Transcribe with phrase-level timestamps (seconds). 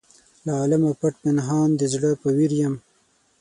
[0.45, 2.75] له عالمه پټ پنهان د زړه په ویر یم.